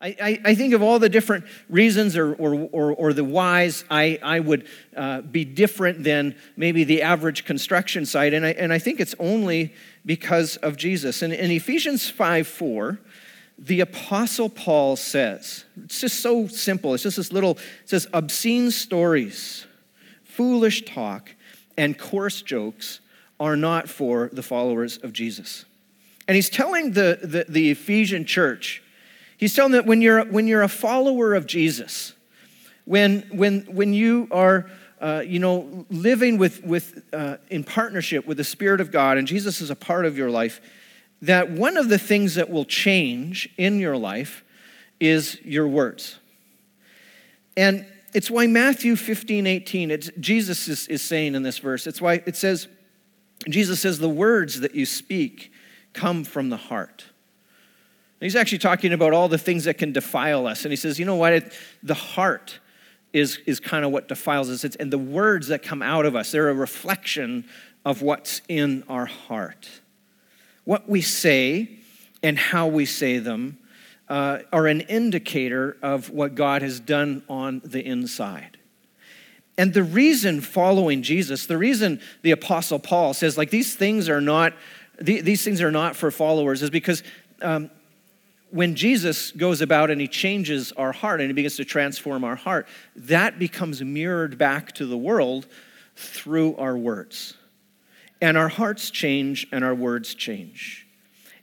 [0.00, 3.84] I, I, I, think of all the different reasons or, or, or, or the whys
[3.90, 8.32] I, I would uh, be different than maybe the average construction site.
[8.32, 9.74] And I, and I think it's only
[10.06, 11.20] because of Jesus.
[11.20, 12.98] And in Ephesians 5 4,
[13.58, 16.94] the Apostle Paul says, it's just so simple.
[16.94, 19.66] It's just this little, it says, obscene stories,
[20.22, 21.34] foolish talk,
[21.76, 23.00] and coarse jokes
[23.40, 25.64] are not for the followers of Jesus.
[26.28, 28.82] And he's telling the, the, the Ephesian church,
[29.38, 32.12] He's telling that when you're, when you're a follower of Jesus,
[32.84, 34.68] when, when, when you are
[35.00, 39.28] uh, you know, living with, with, uh, in partnership with the Spirit of God, and
[39.28, 40.60] Jesus is a part of your life,
[41.22, 44.42] that one of the things that will change in your life
[44.98, 46.18] is your words.
[47.56, 52.00] And it's why Matthew 15, 18, it's, Jesus is, is saying in this verse, it's
[52.00, 52.66] why it says,
[53.48, 55.52] Jesus says, the words that you speak
[55.92, 57.04] come from the heart.
[58.20, 60.64] He's actually talking about all the things that can defile us.
[60.64, 61.32] And he says, you know what?
[61.32, 62.58] It, the heart
[63.12, 64.64] is, is kind of what defiles us.
[64.64, 67.44] It's, and the words that come out of us, they're a reflection
[67.84, 69.68] of what's in our heart.
[70.64, 71.70] What we say
[72.22, 73.58] and how we say them
[74.08, 78.58] uh, are an indicator of what God has done on the inside.
[79.56, 84.20] And the reason following Jesus, the reason the Apostle Paul says, like, these things are
[84.20, 84.54] not,
[85.00, 87.02] these things are not for followers, is because
[87.42, 87.70] um,
[88.50, 92.36] when Jesus goes about and he changes our heart and he begins to transform our
[92.36, 95.46] heart, that becomes mirrored back to the world
[95.96, 97.34] through our words.
[98.20, 100.86] And our hearts change and our words change.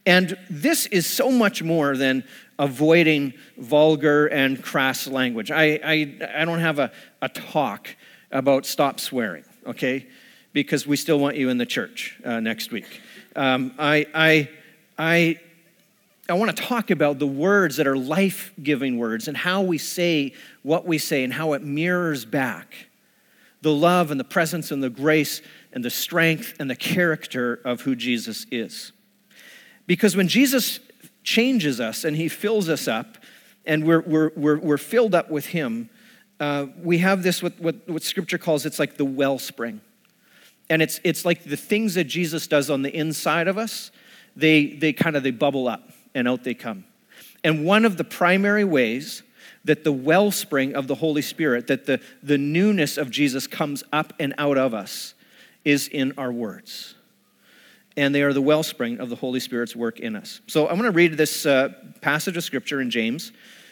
[0.06, 2.24] And this is so much more than
[2.60, 5.52] avoiding vulgar and crass language.
[5.52, 7.96] I, I, I don't have a, a talk
[8.32, 10.08] about stop swearing, okay?
[10.54, 13.02] Because we still want you in the church uh, next week.
[13.36, 14.50] Um, I, I,
[14.98, 15.40] I
[16.28, 19.78] I want to talk about the words that are life giving words and how we
[19.78, 22.88] say what we say and how it mirrors back
[23.62, 27.82] the love and the presence and the grace and the strength and the character of
[27.82, 28.92] who Jesus is.
[29.88, 30.80] Because when Jesus
[31.24, 33.18] changes us and he fills us up
[33.66, 35.90] and we're, we're, we're, we're filled up with him,
[36.40, 39.82] uh, we have this, what, what, what scripture calls it's like the wellspring.
[40.70, 43.92] And it's, it's like the things that Jesus does on the inside of us,
[44.36, 46.86] they, they kind of, they bubble up and out they come.
[47.44, 49.22] And one of the primary ways
[49.66, 54.14] that the wellspring of the Holy Spirit, that the, the newness of Jesus comes up
[54.20, 55.14] and out of us,
[55.64, 56.96] is in our words.
[57.98, 60.42] And they are the wellspring of the Holy Spirit's work in us.
[60.48, 61.70] So I'm going to read this uh,
[62.02, 63.32] passage of Scripture in James.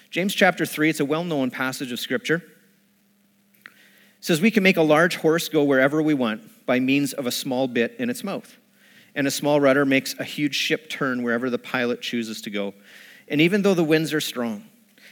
[0.09, 2.43] James chapter 3, it's a well known passage of Scripture.
[3.65, 3.71] It
[4.21, 7.31] says, We can make a large horse go wherever we want by means of a
[7.31, 8.57] small bit in its mouth
[9.15, 12.73] and a small rudder makes a huge ship turn wherever the pilot chooses to go.
[13.27, 14.65] And even though the winds are strong,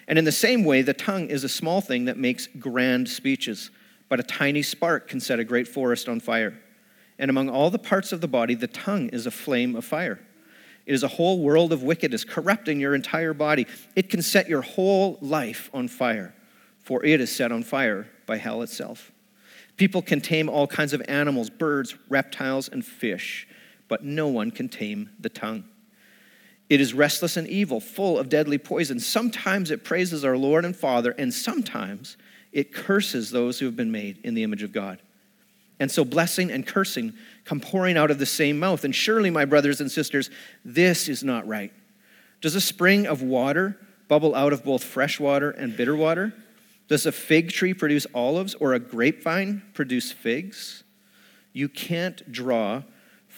[0.07, 3.71] and in the same way, the tongue is a small thing that makes grand speeches,
[4.09, 6.59] but a tiny spark can set a great forest on fire.
[7.17, 10.19] And among all the parts of the body, the tongue is a flame of fire.
[10.85, 13.67] It is a whole world of wickedness, corrupting your entire body.
[13.95, 16.33] It can set your whole life on fire,
[16.79, 19.11] for it is set on fire by hell itself.
[19.77, 23.47] People can tame all kinds of animals, birds, reptiles, and fish
[23.91, 25.65] but no one can tame the tongue.
[26.69, 29.01] It is restless and evil, full of deadly poison.
[29.01, 32.15] Sometimes it praises our Lord and Father, and sometimes
[32.53, 35.01] it curses those who have been made in the image of God.
[35.77, 37.11] And so blessing and cursing
[37.43, 38.85] come pouring out of the same mouth.
[38.85, 40.29] And surely, my brothers and sisters,
[40.63, 41.73] this is not right.
[42.39, 43.77] Does a spring of water
[44.07, 46.33] bubble out of both fresh water and bitter water?
[46.87, 50.85] Does a fig tree produce olives or a grapevine produce figs?
[51.51, 52.83] You can't draw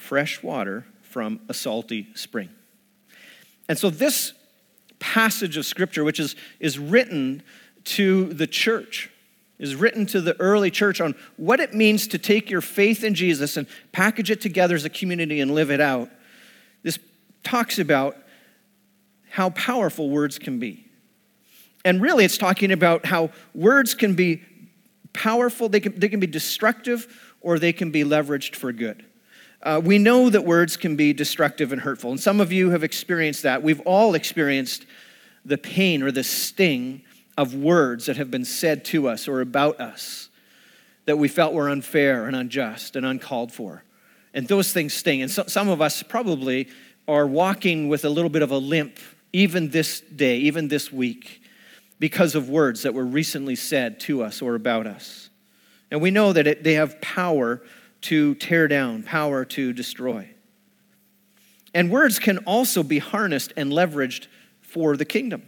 [0.03, 2.49] fresh water from a salty spring.
[3.69, 4.33] And so, this
[4.99, 7.41] passage of scripture, which is, is written
[7.85, 9.09] to the church,
[9.59, 13.13] is written to the early church on what it means to take your faith in
[13.13, 16.09] Jesus and package it together as a community and live it out.
[16.81, 16.99] This
[17.43, 18.17] talks about
[19.29, 20.85] how powerful words can be.
[21.85, 24.41] And really, it's talking about how words can be
[25.13, 29.05] powerful, they can, they can be destructive, or they can be leveraged for good.
[29.63, 32.83] Uh, we know that words can be destructive and hurtful, and some of you have
[32.83, 33.63] experienced that.
[33.63, 34.85] We've all experienced
[35.45, 37.01] the pain or the sting
[37.37, 40.29] of words that have been said to us or about us
[41.05, 43.83] that we felt were unfair and unjust and uncalled for.
[44.33, 45.21] And those things sting.
[45.21, 46.67] And so, some of us probably
[47.07, 48.99] are walking with a little bit of a limp
[49.31, 51.41] even this day, even this week,
[51.99, 55.29] because of words that were recently said to us or about us.
[55.89, 57.61] And we know that it, they have power
[58.03, 60.29] to tear down, power to destroy.
[61.73, 64.27] And words can also be harnessed and leveraged
[64.61, 65.43] for the kingdom.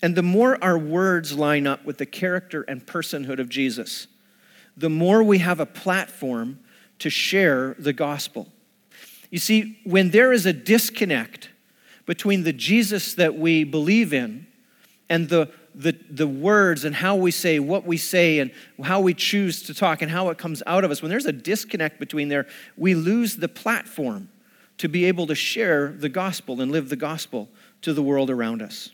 [0.00, 4.06] And the more our words line up with the character and personhood of Jesus,
[4.76, 6.60] the more we have a platform
[7.00, 8.48] to share the gospel.
[9.30, 11.50] You see, when there is a disconnect
[12.06, 14.46] between the Jesus that we believe in
[15.10, 18.50] and the, the, the words and how we say what we say and
[18.82, 21.32] how we choose to talk and how it comes out of us, when there's a
[21.32, 22.46] disconnect between there,
[22.76, 24.28] we lose the platform
[24.78, 27.48] to be able to share the gospel and live the gospel
[27.82, 28.90] to the world around us.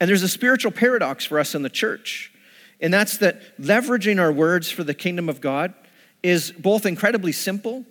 [0.00, 2.32] And there's a spiritual paradox for us in the church,
[2.80, 5.74] and that's that leveraging our words for the kingdom of God
[6.22, 7.84] is both incredibly simple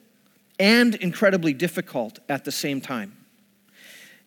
[0.60, 3.16] and incredibly difficult at the same time.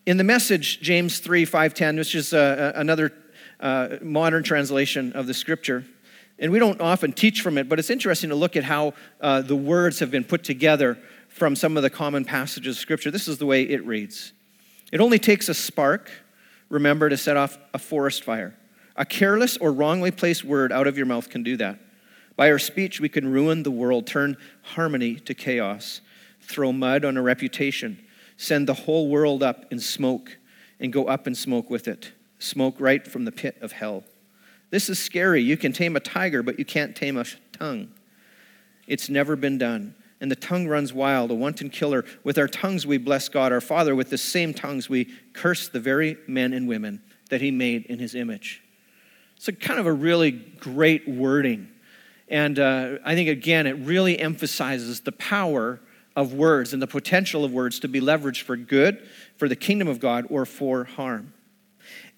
[0.05, 3.11] In the message, James 3 5 10, which is uh, another
[3.59, 5.83] uh, modern translation of the scripture,
[6.37, 9.41] and we don't often teach from it, but it's interesting to look at how uh,
[9.41, 13.09] the words have been put together from some of the common passages of scripture.
[13.09, 14.31] This is the way it reads
[14.91, 16.11] It only takes a spark
[16.69, 18.55] remember to set off a forest fire.
[18.95, 21.79] A careless or wrongly placed word out of your mouth can do that.
[22.35, 26.01] By our speech, we can ruin the world, turn harmony to chaos,
[26.41, 28.04] throw mud on a reputation,
[28.37, 30.37] send the whole world up in smoke,
[30.79, 32.11] and go up in smoke with it.
[32.39, 34.03] Smoke right from the pit of hell.
[34.69, 35.41] This is scary.
[35.41, 37.89] You can tame a tiger, but you can't tame a tongue.
[38.87, 42.05] It's never been done and the tongue runs wild, a wanton killer.
[42.23, 43.95] With our tongues we bless God our Father.
[43.95, 47.99] With the same tongues we curse the very men and women that He made in
[47.99, 48.63] His image.
[49.35, 51.69] It's a kind of a really great wording.
[52.27, 55.79] And uh, I think, again, it really emphasizes the power
[56.15, 59.07] of words and the potential of words to be leveraged for good,
[59.37, 61.33] for the kingdom of God, or for harm.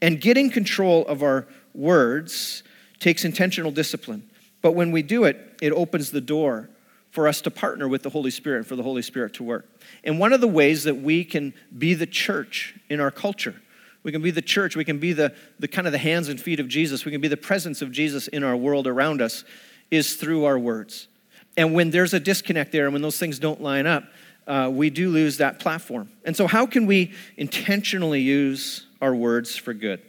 [0.01, 2.63] And getting control of our words
[2.99, 4.29] takes intentional discipline.
[4.61, 6.69] But when we do it, it opens the door
[7.11, 9.67] for us to partner with the Holy Spirit and for the Holy Spirit to work.
[10.03, 13.55] And one of the ways that we can be the church in our culture,
[14.03, 16.39] we can be the church, we can be the, the kind of the hands and
[16.39, 19.43] feet of Jesus, we can be the presence of Jesus in our world around us,
[19.89, 21.07] is through our words.
[21.57, 24.03] And when there's a disconnect there and when those things don't line up,
[24.47, 26.09] uh, we do lose that platform.
[26.23, 30.01] And so, how can we intentionally use our words for good?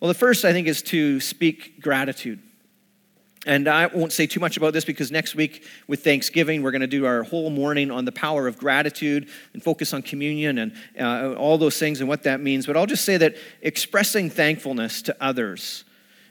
[0.00, 2.40] Well, the first, I think, is to speak gratitude.
[3.44, 6.80] And I won't say too much about this because next week with Thanksgiving, we're going
[6.80, 10.72] to do our whole morning on the power of gratitude and focus on communion and
[10.98, 12.66] uh, all those things and what that means.
[12.66, 15.82] But I'll just say that expressing thankfulness to others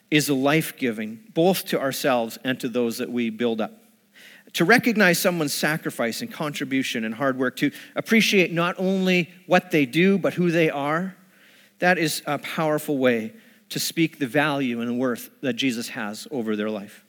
[0.10, 3.81] is life giving, both to ourselves and to those that we build up.
[4.54, 9.86] To recognize someone's sacrifice and contribution and hard work, to appreciate not only what they
[9.86, 11.16] do, but who they are,
[11.80, 13.34] that is a powerful way
[13.70, 17.06] to speak the value and worth that Jesus has over their life.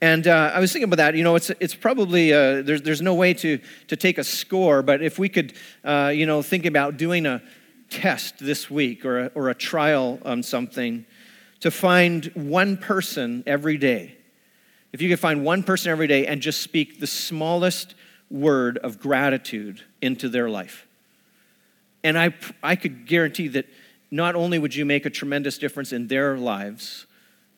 [0.00, 1.14] And uh, I was thinking about that.
[1.14, 4.82] You know, it's, it's probably, uh, there's, there's no way to, to take a score,
[4.82, 5.54] but if we could,
[5.84, 7.40] uh, you know, think about doing a
[7.88, 11.06] test this week or a, or a trial on something
[11.60, 14.18] to find one person every day.
[14.94, 17.96] If you could find one person every day and just speak the smallest
[18.30, 20.86] word of gratitude into their life.
[22.04, 22.32] And I,
[22.62, 23.66] I could guarantee that
[24.12, 27.06] not only would you make a tremendous difference in their lives,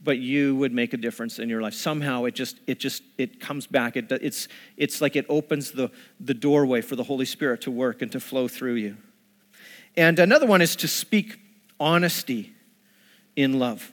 [0.03, 1.75] but you would make a difference in your life.
[1.75, 3.99] Somehow it just, it just, it comes back.
[3.99, 4.49] It, it's,
[4.79, 8.19] it's like it opens the, the doorway for the Holy Spirit to work and to
[8.19, 8.97] flow through you.
[9.95, 11.39] And another one is to speak
[11.79, 12.55] honesty
[13.37, 13.93] in love.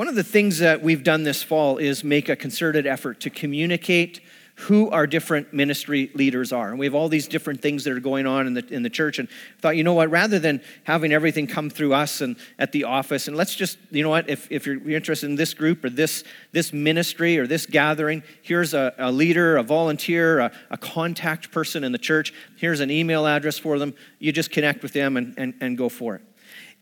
[0.00, 3.28] One of the things that we've done this fall is make a concerted effort to
[3.28, 4.22] communicate
[4.54, 6.70] who our different ministry leaders are.
[6.70, 8.88] And we have all these different things that are going on in the, in the
[8.88, 9.18] church.
[9.18, 9.28] And
[9.60, 13.28] thought, you know what, rather than having everything come through us and at the office,
[13.28, 16.24] and let's just, you know what, if, if you're interested in this group or this,
[16.52, 21.84] this ministry or this gathering, here's a, a leader, a volunteer, a, a, contact person
[21.84, 22.32] in the church.
[22.56, 23.92] Here's an email address for them.
[24.18, 26.22] You just connect with them and, and, and go for it.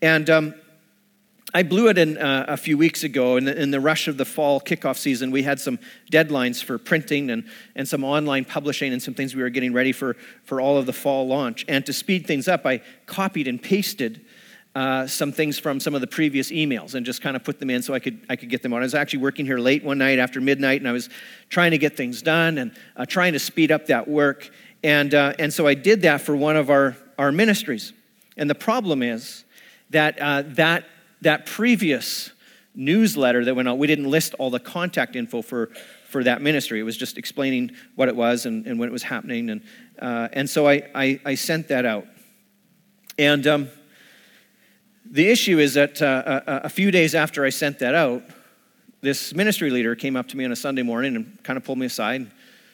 [0.01, 0.55] And um,
[1.55, 4.19] I blew it in uh, a few weeks ago in the, in the, rush of
[4.19, 5.31] the fall kickoff season.
[5.31, 5.79] We had some
[6.13, 9.93] deadlines for printing and, and some online publishing and some things we were getting ready
[9.93, 10.15] for,
[10.45, 11.65] for all of the fall launch.
[11.67, 14.27] And to speed things up, I copied and pasted
[14.75, 17.71] uh, some things from some of the previous emails and just kind of put them
[17.71, 18.83] in so I could, I could get them on.
[18.83, 21.09] I was actually working here late one night after midnight and I was
[21.49, 24.51] trying to get things done and uh, trying to speed up that work.
[24.85, 27.95] And, uh, and so I did that for one of our, our ministries.
[28.37, 29.45] And the problem is
[29.91, 30.85] that uh, that
[31.21, 32.31] that previous
[32.75, 35.71] newsletter that went out, we didn't list all the contact info for,
[36.09, 36.81] for that ministry.
[36.81, 39.51] It was just explaining what it was and, and when it was happening.
[39.51, 39.63] And,
[40.01, 42.07] uh, and so I, I, I, sent that out.
[43.19, 43.69] And um,
[45.05, 48.23] the issue is that uh, a, a, few days after I sent that out,
[49.01, 51.79] this ministry leader came up to me on a Sunday morning and kind of pulled
[51.79, 52.31] me aside and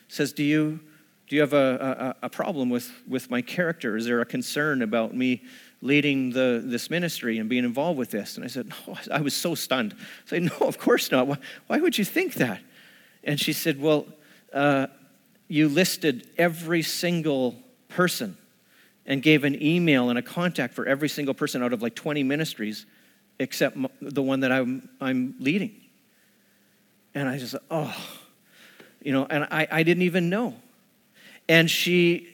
[0.09, 0.81] says, Do you,
[1.29, 3.97] do you have a, a, a problem with, with my character?
[3.97, 5.43] Is there a concern about me
[5.85, 8.37] leading the, this ministry and being involved with this.
[8.37, 9.95] And I said, No, I was so stunned.
[9.95, 11.27] I said, No, of course not.
[11.29, 11.37] Why,
[11.69, 12.61] why would you think that?
[13.23, 14.07] And she said, Well,
[14.53, 14.89] uh,
[15.47, 17.55] you listed every single
[17.89, 18.37] person
[19.07, 22.23] and gave an email and a contact for every single person out of like 20
[22.23, 22.87] ministries
[23.39, 25.75] except the one that I'm, I'm leading.
[27.15, 27.95] And I just, oh,
[29.03, 30.55] you know, and I, I didn't even know.
[31.49, 32.29] And she,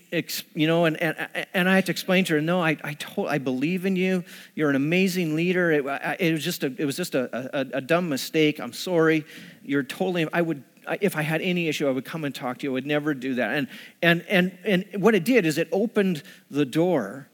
[0.54, 3.28] you know, and, and, and I had to explain to her, no, I, I, told,
[3.28, 4.24] I believe in you.
[4.54, 5.72] You're an amazing leader.
[5.72, 5.84] It,
[6.20, 8.60] it was just, a, it was just a, a, a dumb mistake.
[8.60, 9.24] I'm sorry.
[9.64, 10.62] You're totally, I would
[11.00, 12.70] if I had any issue, I would come and talk to you.
[12.70, 13.54] I would never do that.
[13.54, 13.68] And,
[14.02, 17.28] and, and, and what it did is it opened the door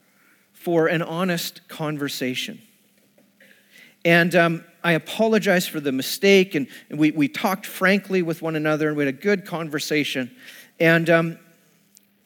[0.52, 2.60] for an honest conversation.
[4.04, 8.88] And um, I apologize for the mistake, and, we, we talked frankly with one another,
[8.88, 10.30] and we had a good conversation.
[10.78, 11.38] And, um,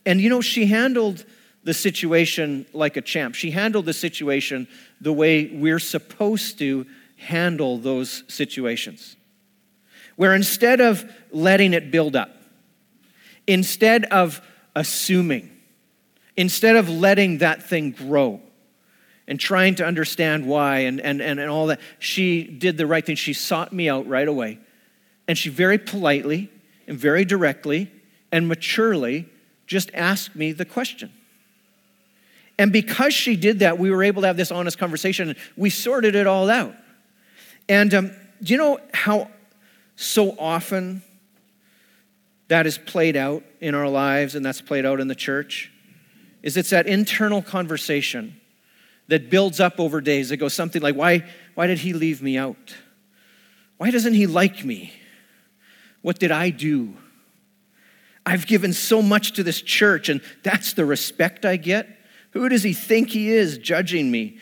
[0.06, 1.24] and you know, she handled
[1.62, 3.34] the situation like a champ.
[3.34, 4.66] She handled the situation
[5.00, 9.16] the way we're supposed to handle those situations
[10.20, 12.42] where instead of letting it build up,
[13.46, 14.42] instead of
[14.76, 15.50] assuming,
[16.36, 18.38] instead of letting that thing grow
[19.26, 23.06] and trying to understand why and, and, and, and all that, she did the right
[23.06, 23.16] thing.
[23.16, 24.58] She sought me out right away.
[25.26, 26.50] And she very politely
[26.86, 27.90] and very directly
[28.30, 29.26] and maturely
[29.70, 31.12] just ask me the question.
[32.58, 36.16] And because she did that, we were able to have this honest conversation we sorted
[36.16, 36.74] it all out.
[37.68, 38.10] And um,
[38.42, 39.30] do you know how
[39.94, 41.02] so often
[42.48, 45.70] that is played out in our lives and that's played out in the church
[46.42, 48.40] is it's that internal conversation
[49.06, 51.24] that builds up over days that goes something like why
[51.54, 52.76] why did he leave me out
[53.76, 54.92] why doesn't he like me
[56.02, 56.94] what did i do
[58.26, 61.88] i've given so much to this church and that's the respect i get
[62.32, 64.38] who does he think he is judging me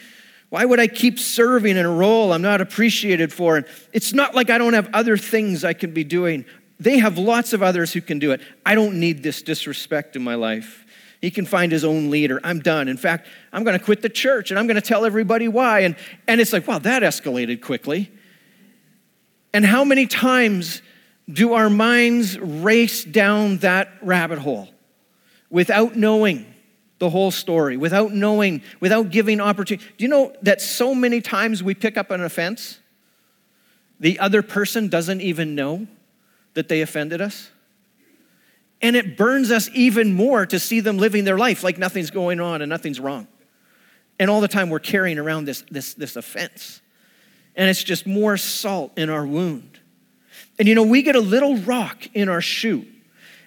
[0.51, 3.59] why would I keep serving in a role I'm not appreciated for?
[3.59, 6.47] And it's not like I don't have other things I can be doing.
[6.81, 8.41] They have lots of others who can do it.
[8.65, 10.87] I don't need this disrespect in my life.
[11.21, 12.41] He can find his own leader.
[12.45, 12.89] I'm done.
[12.89, 15.81] In fact, I'm going to quit the church and I'm going to tell everybody why.
[15.81, 18.11] And, and it's like, wow, that escalated quickly.
[19.53, 20.81] And how many times
[21.31, 24.69] do our minds race down that rabbit hole
[25.51, 26.55] without knowing?
[26.99, 29.89] the whole story without knowing, without giving opportunity.
[29.97, 32.81] Do you know that so many times we pick up an offense,
[34.01, 35.87] the other person doesn't even know
[36.55, 37.51] that they offended us?
[38.81, 42.41] And it burns us even more to see them living their life like nothing's going
[42.41, 43.27] on and nothing's wrong.
[44.21, 46.81] And all the time we're carrying around this, this, this offense.
[47.57, 49.78] And it's just more salt in our wound.
[50.59, 52.85] And you know, we get a little rock in our shoe.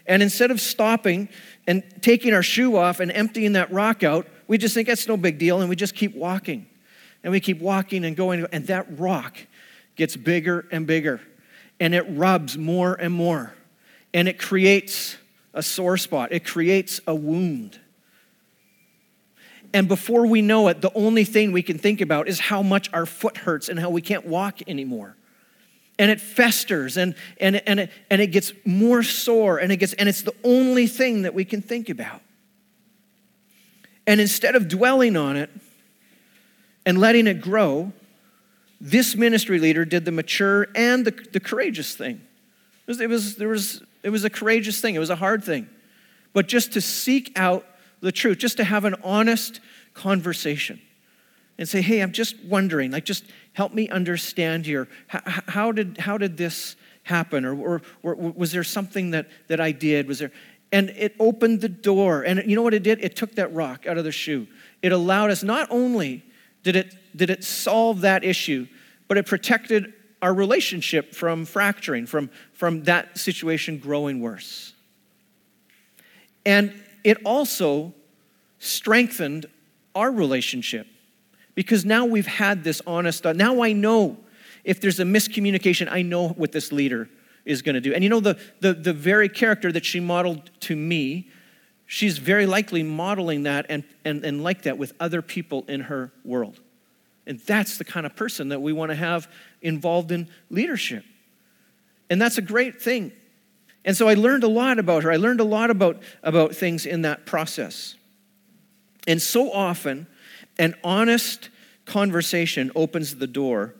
[0.06, 1.30] And instead of stopping
[1.68, 5.18] and taking our shoe off and emptying that rock out, we just think that's no
[5.18, 6.68] big deal and we just keep walking.
[7.24, 9.38] And we keep walking and going, and that rock
[9.96, 11.22] gets bigger and bigger.
[11.80, 13.53] And it rubs more and more.
[14.13, 15.18] And it creates
[15.53, 17.80] a sore spot, it creates a wound.
[19.74, 22.89] And before we know it, the only thing we can think about is how much
[22.91, 25.15] our foot hurts and how we can't walk anymore
[26.01, 29.93] and it festers and, and, and, it, and it gets more sore and it gets
[29.93, 32.22] and it's the only thing that we can think about.
[34.08, 35.51] And instead of dwelling on it
[36.88, 37.93] and letting it grow
[38.81, 42.15] this ministry leader did the mature and the, the courageous thing.
[42.15, 44.96] It was, it was, there was, it was a courageous thing.
[44.96, 45.70] It was a hard thing.
[46.34, 47.63] But just to seek out
[48.00, 49.60] the truth just to have an honest
[49.93, 50.81] conversation
[51.58, 54.88] and say hey i'm just wondering like just help me understand here.
[55.08, 57.46] How, how did, how did this happen?
[57.46, 60.08] Or, or, or, was there something that, that I did?
[60.08, 60.31] Was there?
[60.72, 62.24] And it opened the door.
[62.24, 63.03] And you know what it did?
[63.03, 64.48] It took that rock out of the shoe.
[64.81, 66.24] It allowed us, not only
[66.63, 68.67] did it, did it solve that issue,
[69.08, 74.74] but it protected our relationship from fracturing, from, from that situation growing worse.
[76.46, 77.93] And it also
[78.60, 79.48] strengthened
[79.96, 80.88] our relationship
[81.62, 84.18] because now we've had this honest, uh, now I know
[84.63, 87.08] if there's a miscommunication, I know what this leader
[87.46, 87.94] is going to do.
[87.94, 91.30] And you know, the, the, the very character that she modeled to me,
[91.86, 96.12] she's very likely modeling that and, and, and like that with other people in her
[96.25, 96.60] world.
[97.27, 101.06] And that's the kind of person that we want to have involved in leadership.
[102.10, 103.12] And that's a great thing.
[103.86, 105.12] And so I learned a lot about her.
[105.12, 107.94] I learned a lot about, about things in that process.
[109.08, 110.08] And so often,
[110.60, 111.50] an honest
[111.91, 113.75] conversation opens the door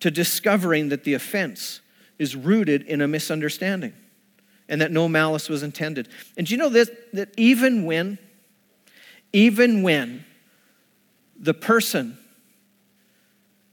[0.00, 1.80] to discovering that the offense
[2.18, 3.94] is rooted in a misunderstanding
[4.68, 6.08] and that no malice was intended.
[6.36, 8.18] And do you know this, that even when,
[9.32, 10.24] even when
[11.38, 12.18] the person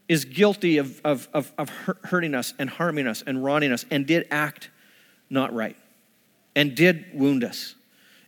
[0.07, 1.69] is guilty of, of, of, of
[2.05, 4.69] hurting us and harming us and wronging us and did act
[5.29, 5.75] not right
[6.55, 7.75] and did wound us.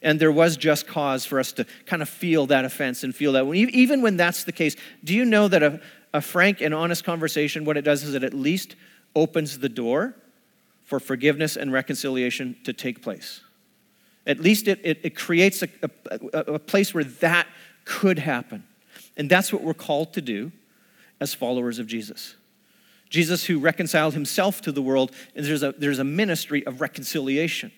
[0.06, 3.34] And there was just cause for us to kind of feel that offense and feel
[3.34, 3.44] that.
[3.54, 5.82] Even when that's the case, do you know that a,
[6.14, 8.76] a frank and honest conversation, what it does is it at least
[9.16, 10.16] opens the door
[10.84, 13.42] for forgiveness and reconciliation to take place?
[14.28, 17.48] At least it, it, it creates a, a, a place where that
[17.84, 18.64] could happen.
[19.18, 20.52] And that's what we're called to do
[21.20, 22.36] as followers of Jesus.
[23.10, 27.72] Jesus, who reconciled himself to the world, and there's a, there's a ministry of reconciliation.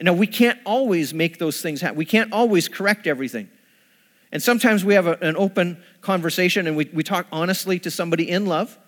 [0.00, 1.96] Now, we can't always make those things happen.
[1.96, 3.48] We can't always correct everything.
[4.30, 8.28] And sometimes we have a, an open conversation and we, we talk honestly to somebody
[8.28, 8.78] in love,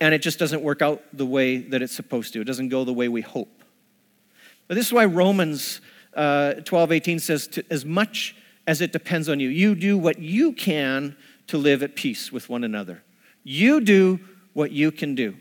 [0.00, 2.40] and it just doesn't work out the way that it's supposed to.
[2.40, 3.64] It doesn't go the way we hope.
[4.66, 5.80] But this is why Romans
[6.14, 10.52] uh, 12 18 says, As much as it depends on you, you do what you
[10.52, 11.16] can
[11.48, 13.02] to live at peace with one another.
[13.42, 14.20] You do
[14.52, 15.36] what you can do.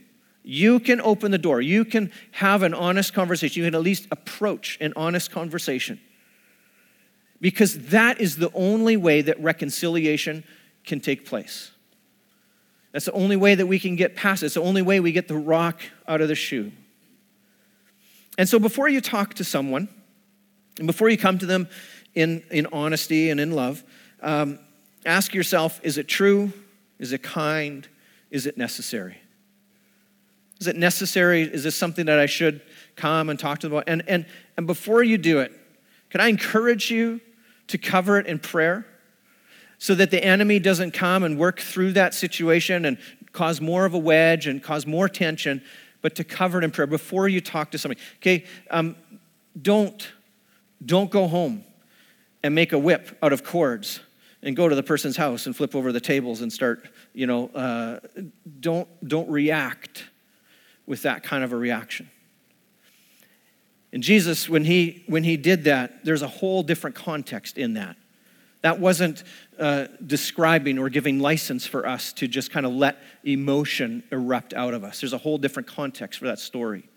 [0.51, 1.61] You can open the door.
[1.61, 3.61] You can have an honest conversation.
[3.61, 5.99] You can at least approach an honest conversation.
[7.39, 10.43] Because that is the only way that reconciliation
[10.83, 11.69] can take place.
[12.93, 14.47] That's the only way that we can get past it.
[14.47, 16.71] It's the only way we get the rock out of the shoe.
[18.39, 19.87] And so before you talk to someone,
[20.79, 21.69] and before you come to them
[22.15, 23.83] in, in honesty and in love,
[24.19, 24.57] um,
[25.05, 26.51] ask yourself is it true?
[26.97, 27.87] Is it kind?
[28.31, 29.17] Is it necessary?
[30.59, 31.43] Is it necessary?
[31.43, 32.61] Is this something that I should
[32.95, 33.87] come and talk to them about?
[33.87, 34.25] And, and,
[34.57, 35.51] and before you do it,
[36.09, 37.21] can I encourage you
[37.67, 38.85] to cover it in prayer
[39.77, 42.97] so that the enemy doesn't come and work through that situation and
[43.31, 45.61] cause more of a wedge and cause more tension,
[46.01, 48.01] but to cover it in prayer before you talk to somebody?
[48.17, 48.95] Okay, um,
[49.61, 50.09] don't
[50.85, 51.63] don't go home
[52.43, 53.99] and make a whip out of cords
[54.41, 57.49] and go to the person's house and flip over the tables and start, you know,
[57.49, 57.99] uh,
[58.59, 60.05] don't, don't react
[60.89, 62.09] with that kind of a reaction.
[63.93, 67.95] And Jesus, when he, when he did that, there's a whole different context in that.
[68.61, 69.23] That wasn't
[69.57, 74.73] uh, describing or giving license for us to just kind of let emotion erupt out
[74.73, 74.99] of us.
[74.99, 76.89] There's a whole different context for that story.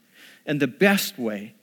[0.45, 1.55] And the best way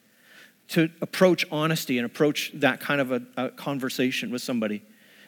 [0.70, 4.84] to approach honesty and approach that kind of a, a conversation with somebody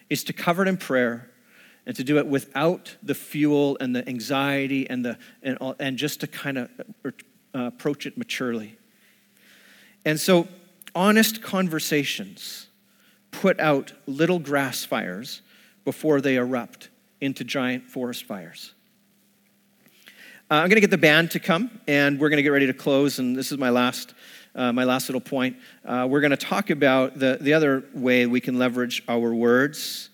[0.10, 1.31] is to cover it in prayer
[1.86, 6.22] and to do it without the fuel and the anxiety and, the, and, and just
[6.22, 6.70] to kind of
[7.06, 7.12] uh,
[7.54, 8.78] approach it maturely.
[10.06, 10.48] And so,
[10.94, 12.68] honest conversations
[13.32, 15.42] put out little grass fires
[15.86, 16.90] before they erupt
[17.20, 18.74] into giant forest fires.
[20.50, 22.68] Uh, I'm going to get the band to come, and we're going to get ready
[22.68, 23.20] to close.
[23.20, 24.14] And this is my last
[24.54, 25.56] uh, my last little point.
[25.86, 30.10] Uh, we're going to talk about the, the other way we can leverage our words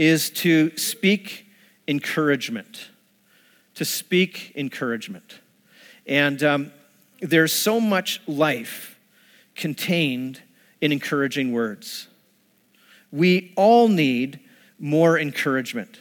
[0.00, 1.44] is to speak
[1.86, 2.88] encouragement.
[3.74, 5.40] To speak encouragement.
[6.06, 6.72] And um,
[7.20, 8.98] there's so much life
[9.54, 10.40] contained
[10.80, 12.08] in encouraging words.
[13.12, 14.40] We all need
[14.78, 16.00] more encouragement.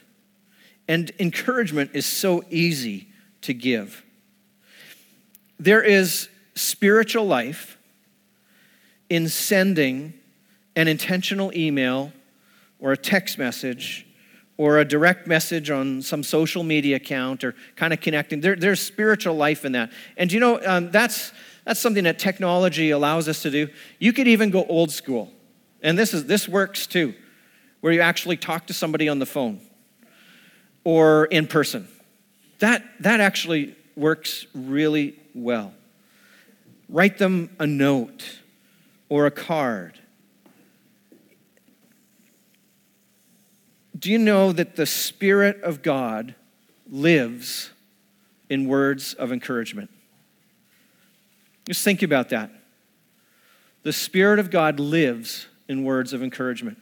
[0.88, 3.10] And encouragement is so easy
[3.42, 4.06] to give.
[5.60, 7.78] There is spiritual life
[9.10, 10.14] in sending
[10.78, 12.14] an intentional email
[12.80, 14.06] or a text message
[14.58, 18.42] or a direct message on some social media account or kind of connecting.
[18.42, 19.90] There, there's spiritual life in that.
[20.18, 21.32] And you know, um, that's,
[21.64, 23.70] that's something that technology allows us to do.
[24.00, 25.32] You could even go old school.
[25.82, 27.14] And this, is, this works too,
[27.80, 29.62] where you actually talk to somebody on the phone
[30.84, 31.88] or in person.
[32.60, 35.74] That, that actually works really well.
[36.90, 38.40] Write them a note
[39.08, 40.00] or a card.
[44.00, 46.34] Do you know that the Spirit of God
[46.90, 47.72] lives
[48.50, 49.90] in words of encouragement?
[51.68, 52.50] Just think about that.
[53.84, 56.78] The Spirit of God lives in words of encouragement.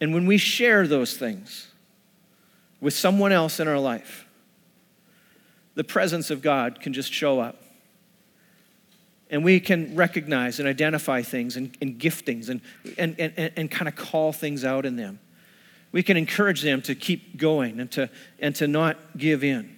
[0.00, 1.68] And when we share those things
[2.80, 4.26] with someone else in our life,
[5.74, 7.62] the presence of God can just show up
[9.30, 12.60] and we can recognize and identify things and, and giftings and,
[12.96, 15.18] and, and, and kind of call things out in them.
[15.92, 19.76] We can encourage them to keep going and to, and to not give in.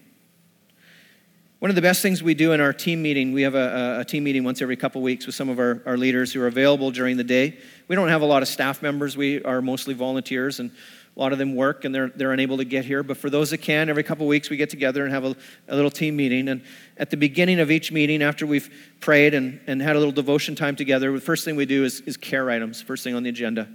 [1.61, 4.05] One of the best things we do in our team meeting, we have a, a
[4.05, 6.91] team meeting once every couple weeks with some of our, our leaders who are available
[6.91, 7.59] during the day.
[7.87, 10.71] We don't have a lot of staff members, we are mostly volunteers, and
[11.17, 13.03] a lot of them work and they're, they're unable to get here.
[13.03, 15.37] But for those that can, every couple weeks we get together and have a,
[15.69, 16.49] a little team meeting.
[16.49, 16.63] And
[16.97, 18.71] at the beginning of each meeting, after we've
[19.01, 22.01] prayed and, and had a little devotion time together, the first thing we do is,
[22.01, 23.69] is care items, first thing on the agenda.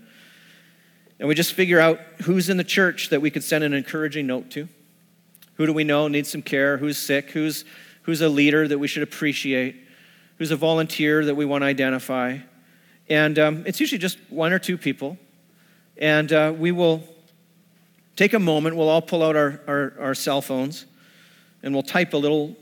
[1.20, 4.28] And we just figure out who's in the church that we could send an encouraging
[4.28, 4.68] note to.
[5.56, 6.78] Who do we know needs some care?
[6.78, 7.32] Who's sick?
[7.32, 7.64] Who's,
[8.04, 9.76] who's a leader that we should appreciate?
[10.38, 12.40] Who's a volunteer that we want to identify?
[13.08, 15.18] And um, it's usually just one or two people.
[15.98, 17.04] And uh, we will
[18.16, 20.86] take a moment, we'll all pull out our, our, our cell phones,
[21.64, 22.56] and we'll type a little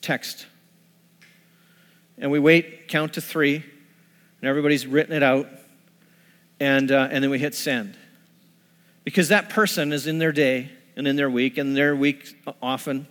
[0.00, 0.46] text.
[2.18, 5.48] And we wait, count to three, and everybody's written it out.
[6.62, 7.96] And, uh, and then we hit send.
[9.02, 13.08] Because that person is in their day and in their week, and their week often,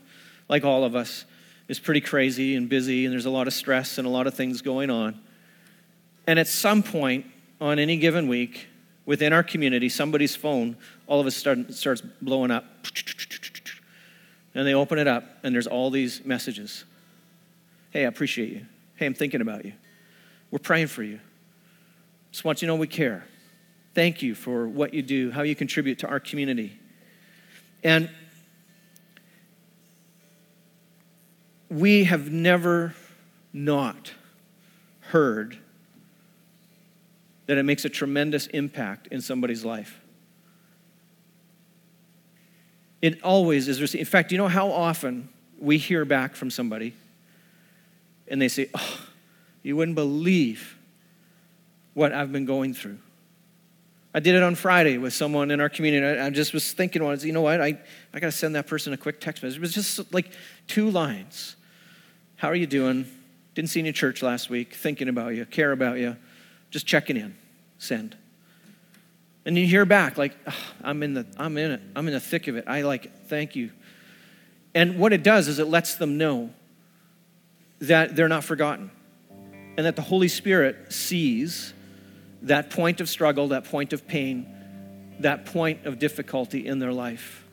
[0.47, 1.25] like all of us,
[1.67, 4.35] is pretty crazy and busy, and there's a lot of stress and a lot of
[4.35, 5.19] things going on.
[6.27, 7.25] And at some point
[7.59, 8.69] on any given week,
[9.05, 12.63] within our community, somebody's phone all of a sudden starts blowing up.
[14.55, 16.85] And they open it up, and there's all these messages.
[17.89, 18.65] Hey, I appreciate you.
[18.95, 19.73] Hey, I'm thinking about you.
[20.51, 21.19] We're praying for you.
[22.31, 23.25] Just want you to know we care.
[23.93, 26.79] Thank you for what you do, how you contribute to our community.
[27.83, 28.09] And
[31.69, 32.95] we have never
[33.53, 34.13] not
[34.99, 35.57] heard
[37.47, 39.99] that it makes a tremendous impact in somebody's life.
[43.01, 43.95] It always is.
[43.95, 46.93] In fact, you know how often we hear back from somebody
[48.27, 48.99] and they say, Oh,
[49.63, 50.77] you wouldn't believe
[51.93, 52.99] what I've been going through.
[54.13, 56.19] I did it on Friday with someone in our community.
[56.19, 57.61] I just was thinking, well, you know what?
[57.61, 57.79] I,
[58.13, 59.57] I got to send that person a quick text message.
[59.57, 60.31] It was just like
[60.67, 61.55] two lines.
[62.35, 63.05] How are you doing?
[63.55, 64.73] Didn't see in church last week.
[64.73, 66.17] Thinking about you, care about you,
[66.71, 67.35] just checking in.
[67.77, 68.17] Send.
[69.45, 71.81] And you hear back like, oh, I'm in the, I'm in it.
[71.95, 72.65] I'm in the thick of it.
[72.67, 73.13] I like it.
[73.27, 73.71] Thank you.
[74.75, 76.51] And what it does is it lets them know
[77.79, 78.91] that they're not forgotten
[79.77, 81.73] and that the Holy Spirit sees
[82.43, 84.47] that point of struggle, that point of pain,
[85.19, 87.45] that point of difficulty in their life.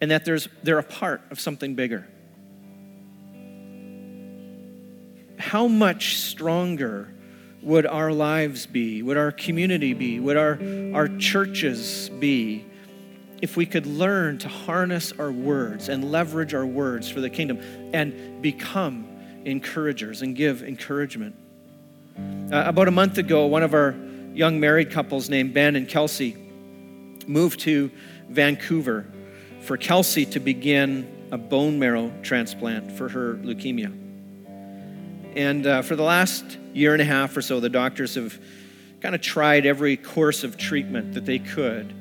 [0.00, 2.06] And that there's, they're a part of something bigger.
[5.38, 7.08] How much stronger
[7.62, 9.02] would our lives be?
[9.02, 10.20] Would our community be?
[10.20, 10.58] Would our,
[10.94, 12.64] our churches be?
[13.42, 17.60] If we could learn to harness our words and leverage our words for the kingdom
[17.92, 19.06] and become
[19.44, 21.36] encouragers and give encouragement.
[22.52, 23.96] Uh, about a month ago, one of our
[24.32, 26.36] young married couples named Ben and Kelsey
[27.26, 27.90] moved to
[28.28, 29.04] Vancouver
[29.62, 33.92] for Kelsey to begin a bone marrow transplant for her leukemia.
[35.34, 38.38] And uh, for the last year and a half or so, the doctors have
[39.00, 41.92] kind of tried every course of treatment that they could,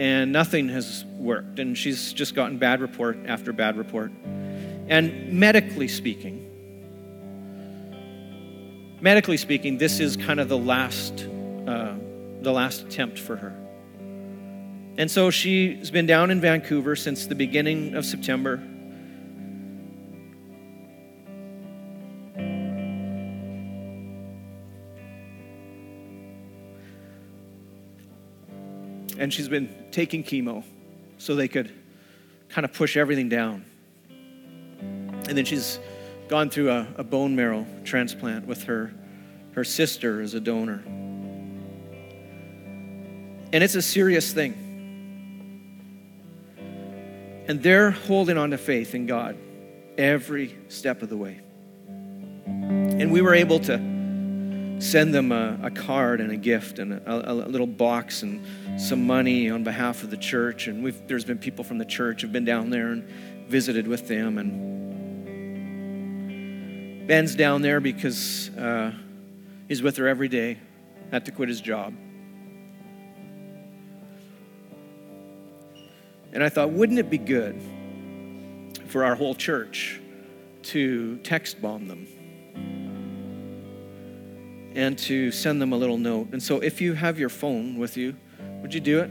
[0.00, 1.60] and nothing has worked.
[1.60, 4.10] And she's just gotten bad report after bad report.
[4.88, 6.43] And medically speaking,
[9.04, 11.28] medically speaking, this is kind of the last,
[11.66, 11.92] uh,
[12.40, 13.54] the last attempt for her.
[14.96, 18.54] And so she's been down in Vancouver since the beginning of September.
[29.18, 30.64] And she's been taking chemo
[31.18, 31.70] so they could
[32.48, 33.66] kind of push everything down.
[34.80, 35.78] And then she's
[36.28, 38.92] gone through a, a bone marrow transplant with her,
[39.52, 40.82] her sister as a donor.
[43.52, 44.60] And it's a serious thing.
[47.46, 49.36] And they're holding on to faith in God
[49.98, 51.40] every step of the way.
[52.46, 53.94] And we were able to
[54.80, 58.44] send them a, a card and a gift and a, a, little box and
[58.80, 60.66] some money on behalf of the church.
[60.66, 63.04] And there's been people from the church who've been down there and
[63.48, 64.38] visited with them.
[64.38, 64.93] And
[67.06, 68.90] Ben's down there because uh,
[69.68, 70.58] he's with her every day,
[71.10, 71.92] had to quit his job.
[76.32, 77.60] And I thought, wouldn't it be good
[78.86, 80.00] for our whole church
[80.62, 82.06] to text bomb them
[84.74, 86.28] and to send them a little note?
[86.32, 88.16] And so, if you have your phone with you,
[88.62, 89.10] would you do it?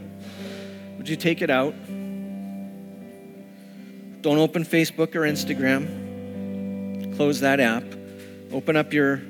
[0.98, 1.74] Would you take it out?
[4.20, 6.03] Don't open Facebook or Instagram
[7.16, 7.84] close that app,
[8.52, 9.22] open up your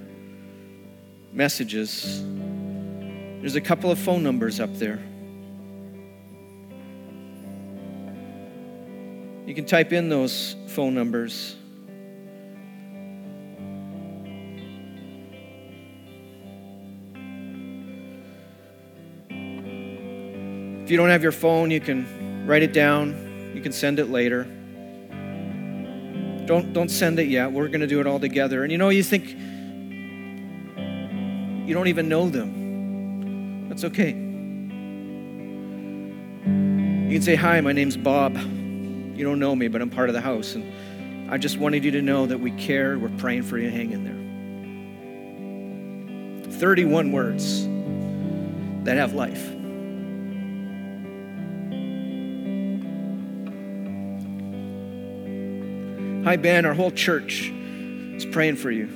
[1.32, 2.22] messages.
[3.40, 5.02] There's a couple of phone numbers up there.
[9.46, 11.56] You can type in those phone numbers.
[20.82, 23.52] If you don't have your phone, you can write it down.
[23.54, 24.46] You can send it later.
[26.46, 27.52] Don't, don't send it yet.
[27.52, 28.62] We're going to do it all together.
[28.62, 29.28] And you know, you think
[31.66, 33.68] you don't even know them.
[33.68, 34.10] That's okay.
[37.04, 38.36] You can say, Hi, my name's Bob.
[38.36, 40.54] You don't know me, but I'm part of the house.
[40.54, 42.98] And I just wanted you to know that we care.
[42.98, 43.70] We're praying for you.
[43.70, 44.24] Hang in there.
[46.52, 47.66] 31 words
[48.84, 49.50] that have life.
[56.24, 56.64] Hi, Ben.
[56.64, 58.86] Our whole church is praying for you.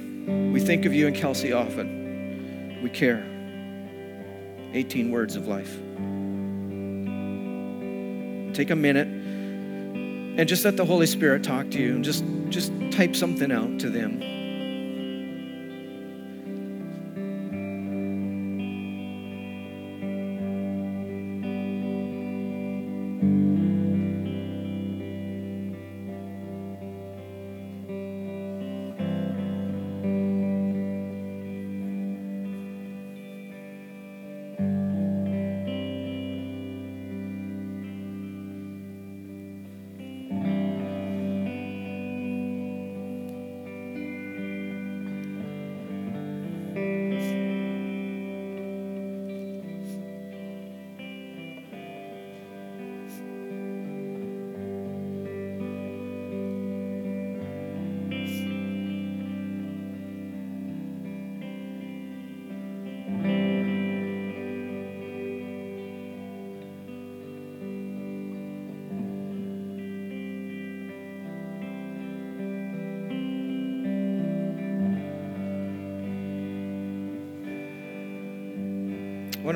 [0.50, 2.80] We think of you and Kelsey often.
[2.82, 3.22] We care.
[4.72, 5.76] 18 words of life.
[8.54, 12.72] Take a minute and just let the Holy Spirit talk to you and just, just
[12.92, 14.37] type something out to them.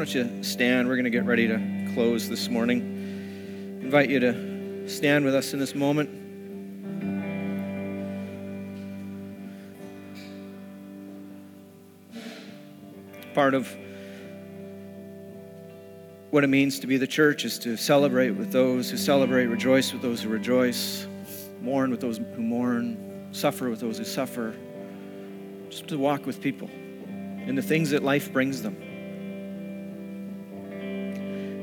[0.03, 0.88] Don't you stand?
[0.88, 1.61] We're going to get ready to
[1.95, 2.81] close this morning.
[3.83, 6.11] invite you to stand with us in this moment.
[13.33, 13.73] Part of
[16.31, 19.93] what it means to be the church is to celebrate with those who celebrate, rejoice
[19.93, 21.07] with those who rejoice,
[21.61, 24.53] mourn with those who mourn, suffer with those who suffer.
[25.71, 26.69] Just to walk with people
[27.47, 28.77] in the things that life brings them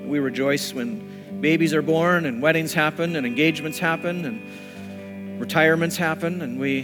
[0.10, 6.42] we rejoice when babies are born and weddings happen and engagements happen and retirements happen
[6.42, 6.82] and we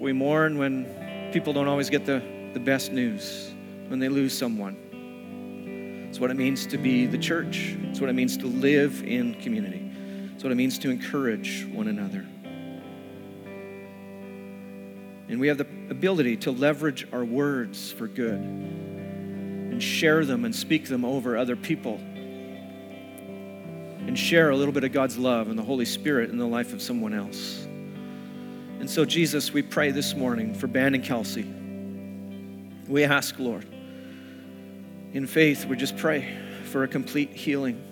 [0.00, 2.22] we mourn when people don't always get the,
[2.54, 3.52] the best news
[3.88, 6.06] when they lose someone.
[6.08, 7.76] It's what it means to be the church.
[7.82, 9.90] It's what it means to live in community.
[10.34, 12.24] It's what it means to encourage one another.
[15.28, 18.97] And we have the ability to leverage our words for good
[19.70, 22.00] and share them and speak them over other people
[24.08, 26.72] and share a little bit of God's love and the Holy Spirit in the life
[26.72, 27.66] of someone else.
[28.80, 31.44] And so, Jesus, we pray this morning for Ben and Kelsey.
[32.88, 33.66] We ask, Lord,
[35.12, 37.82] in faith, we just pray for a complete healing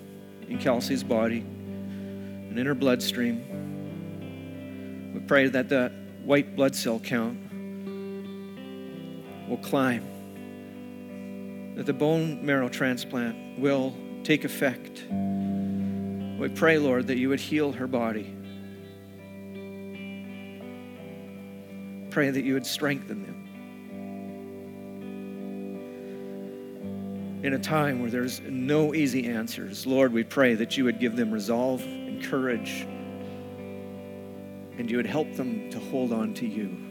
[0.47, 3.43] in Kelsey's body and in her bloodstream.
[5.13, 5.91] We pray that the
[6.23, 7.37] white blood cell count
[9.47, 10.16] will climb
[11.77, 15.05] that the bone marrow transplant will take effect.
[15.11, 18.35] We pray, Lord, that you would heal her body.
[22.09, 23.35] Pray that you would strengthen them.
[27.43, 31.15] In a time where there's no easy answers, Lord, we pray that you would give
[31.15, 32.87] them resolve and courage,
[34.79, 36.86] and you would help them to hold on to you.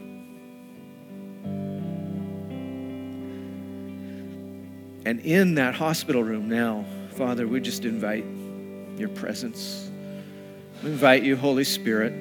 [5.07, 8.25] And in that hospital room now, Father, we just invite
[8.97, 9.89] your presence.
[10.83, 12.11] We invite you, Holy Spirit.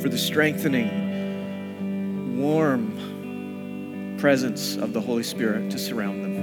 [0.00, 6.36] For the strengthening, warm presence of the Holy Spirit to surround them.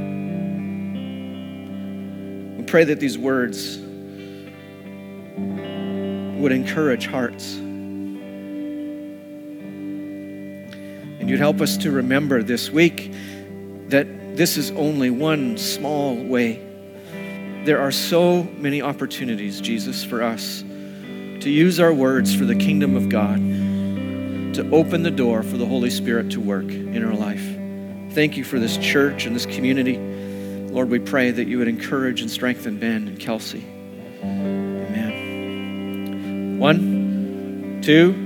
[2.58, 3.80] We pray that these words
[6.40, 7.63] would encourage hearts
[11.24, 13.14] And you'd help us to remember this week
[13.88, 16.60] that this is only one small way.
[17.64, 20.66] There are so many opportunities, Jesus, for us
[21.40, 25.66] to use our words for the kingdom of God, to open the door for the
[25.66, 27.46] Holy Spirit to work in our life.
[28.14, 29.96] Thank you for this church and this community.
[30.74, 33.66] Lord, we pray that you would encourage and strengthen Ben and Kelsey.
[34.22, 35.40] Amen.
[36.60, 38.23] One, two.